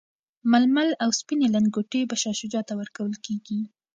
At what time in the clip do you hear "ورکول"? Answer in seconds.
2.79-3.13